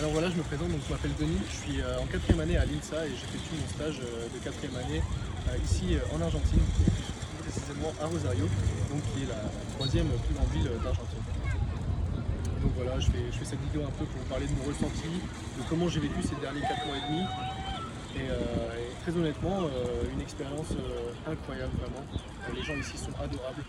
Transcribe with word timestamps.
Alors 0.00 0.12
voilà, 0.12 0.30
je 0.30 0.36
me 0.36 0.42
présente, 0.42 0.72
donc 0.72 0.80
je 0.80 0.92
m'appelle 0.94 1.12
Denis, 1.20 1.44
je 1.44 1.56
suis 1.60 1.80
euh, 1.82 2.00
en 2.00 2.06
quatrième 2.06 2.40
année 2.40 2.56
à 2.56 2.64
l'INSA 2.64 3.04
et 3.04 3.12
j'effectue 3.12 3.52
mon 3.52 3.68
stage 3.68 4.00
euh, 4.00 4.32
de 4.32 4.38
quatrième 4.40 4.72
année 4.80 5.04
euh, 5.52 5.58
ici 5.60 5.92
en 6.16 6.24
Argentine, 6.24 6.64
précisément 7.44 7.92
à 8.00 8.06
Rosario, 8.06 8.48
donc 8.88 9.04
qui 9.12 9.24
est 9.24 9.28
la 9.28 9.44
troisième 9.76 10.08
plus 10.24 10.32
grande 10.32 10.48
ville 10.56 10.72
d'Argentine. 10.80 11.20
Donc 12.64 12.72
voilà, 12.80 12.98
je 12.98 13.12
fais, 13.12 13.44
cette 13.44 13.60
vidéo 13.60 13.84
un 13.84 13.92
peu 13.92 14.06
pour 14.08 14.24
parler 14.24 14.46
de 14.48 14.56
mon 14.56 14.72
ressenti, 14.72 15.20
de 15.20 15.62
comment 15.68 15.86
j'ai 15.92 16.00
vécu 16.00 16.22
ces 16.24 16.40
derniers 16.40 16.64
4 16.64 16.86
mois 16.88 16.96
et 16.96 17.04
demi. 17.04 17.24
Et, 18.16 18.24
très 19.04 19.12
honnêtement, 19.12 19.68
une 20.12 20.20
expérience 20.22 20.72
incroyable 21.28 21.72
vraiment. 21.76 22.04
Les 22.56 22.64
gens 22.64 22.76
ici 22.80 22.96
sont 22.96 23.12
adorables. 23.20 23.64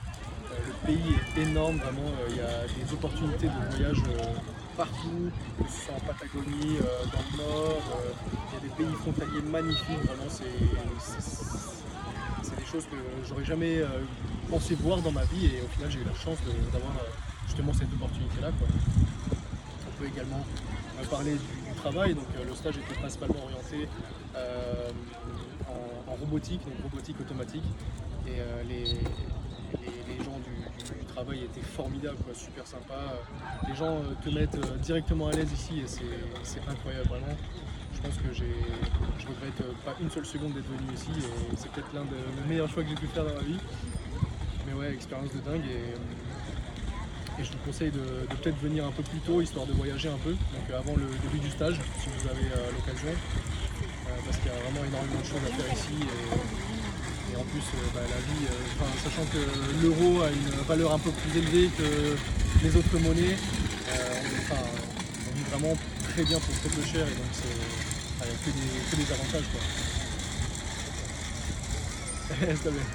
Le 0.47 0.87
pays 0.87 1.11
est 1.11 1.41
énorme 1.43 1.75
vraiment. 1.75 2.07
Il 2.29 2.37
y 2.37 2.39
a 2.39 2.63
des 2.71 2.93
opportunités 2.93 3.47
de 3.47 3.75
voyage 3.75 3.99
partout, 4.75 5.31
que 5.57 5.69
ce 5.69 5.85
soit 5.85 5.95
en 5.95 5.99
Patagonie, 5.99 6.77
euh, 6.81 7.05
dans 7.05 7.23
le 7.31 7.37
nord. 7.43 7.81
euh, 7.95 8.11
il 8.49 8.53
y 8.53 8.57
a 8.57 8.59
des 8.61 8.83
pays 8.83 8.93
frontaliers 8.95 9.41
magnifiques. 9.49 10.03
Vraiment, 10.05 10.29
c'est 10.29 10.45
des 12.55 12.65
choses 12.65 12.85
que 12.85 12.95
j'aurais 13.27 13.45
jamais 13.45 13.77
euh, 13.79 13.87
pensé 14.49 14.75
voir 14.75 15.01
dans 15.01 15.11
ma 15.11 15.23
vie. 15.25 15.45
Et 15.47 15.61
au 15.61 15.67
final, 15.67 15.91
j'ai 15.91 15.99
eu 15.99 16.03
la 16.03 16.13
chance 16.15 16.37
d'avoir 16.71 16.93
justement 17.47 17.73
cette 17.73 17.91
opportunité-là. 17.93 18.51
quoi. 18.57 18.67
On 19.87 20.01
peut 20.01 20.07
également 20.07 20.45
parler 21.09 21.33
du, 21.33 21.73
travail. 21.75 22.13
Donc, 22.13 22.25
le 22.47 22.53
stage 22.53 22.77
était 22.77 22.93
principalement 22.99 23.43
orienté 23.43 23.87
en, 26.07 26.13
robotique, 26.15 26.61
donc 26.63 26.75
robotique 26.83 27.19
automatique. 27.19 27.63
Et 28.27 28.37
les, 28.67 28.83
les- 28.83 30.23
gens 30.23 30.37
du 30.45 30.50
travail 31.23 31.43
étaient 31.43 31.61
formidables, 31.61 32.17
quoi, 32.23 32.33
super 32.33 32.65
sympas. 32.65 33.13
Les 33.67 33.75
gens 33.75 33.97
euh, 33.97 34.13
te 34.23 34.29
mettent 34.29 34.55
euh, 34.55 34.77
directement 34.77 35.27
à 35.27 35.31
l'aise 35.31 35.51
ici 35.53 35.79
et 35.79 35.87
c'est 35.87 36.61
incroyable 36.67 37.09
vraiment. 37.09 37.37
Je 37.93 38.01
pense 38.01 38.15
que 38.17 38.33
j'ai, 38.33 38.55
je 39.19 39.27
regrette 39.27 39.61
euh, 39.61 39.73
pas 39.85 39.95
une 40.01 40.09
seule 40.09 40.25
seconde 40.25 40.53
d'être 40.53 40.65
venu 40.65 40.93
ici 40.95 41.11
c'est 41.57 41.71
peut-être 41.71 41.93
l'un 41.93 42.05
des 42.05 42.49
meilleurs 42.49 42.69
choix 42.69 42.81
que 42.83 42.89
j'ai 42.89 42.95
pu 42.95 43.05
faire 43.07 43.25
dans 43.25 43.35
ma 43.35 43.41
vie. 43.41 43.59
Mais 44.65 44.73
ouais, 44.73 44.93
expérience 44.93 45.31
de 45.33 45.39
dingue 45.39 45.65
et, 45.65 45.93
je 47.43 47.51
vous 47.51 47.57
conseille 47.65 47.89
de, 47.89 48.27
peut-être 48.35 48.57
venir 48.59 48.85
un 48.85 48.91
peu 48.91 49.01
plus 49.01 49.19
tôt 49.19 49.41
histoire 49.41 49.65
de 49.65 49.73
voyager 49.73 50.09
un 50.09 50.17
peu, 50.17 50.29
donc 50.29 50.67
avant 50.77 50.95
le 50.95 51.07
début 51.23 51.39
du 51.39 51.49
stage 51.49 51.79
si 51.97 52.09
vous 52.09 52.29
avez 52.29 52.43
l'occasion, 52.77 53.09
parce 54.25 54.37
qu'il 54.37 54.51
y 54.51 54.53
a 54.53 54.59
vraiment 54.59 54.85
énormément 54.85 55.21
de 55.21 55.25
choses 55.25 55.41
à 55.47 55.51
faire 55.55 55.73
ici 55.73 56.05
et 57.31 57.35
en 57.37 57.43
plus 57.43 57.61
euh, 57.61 57.87
bah, 57.93 58.01
la 58.01 58.17
vie, 58.17 58.45
euh, 58.49 58.53
sachant 59.03 59.25
que 59.31 59.39
l'euro 59.81 60.21
a 60.21 60.29
une 60.29 60.49
valeur 60.67 60.93
un 60.93 60.99
peu 60.99 61.11
plus 61.11 61.39
élevée 61.39 61.69
que 61.77 62.15
les 62.63 62.75
autres 62.75 62.99
monnaies, 62.99 63.37
euh, 63.89 64.19
on, 64.51 65.35
vit 65.35 65.43
vraiment 65.49 65.77
très 66.11 66.23
bien 66.23 66.39
pour 66.39 66.53
très 66.59 66.69
peu 66.69 66.81
cher 66.85 67.07
et 67.07 67.15
donc 67.15 67.31
il 67.41 67.47
y 68.19 68.23
a 68.23 68.33
que 68.35 68.95
des, 68.95 69.13
avantages 69.13 69.47
quoi. 69.51 69.61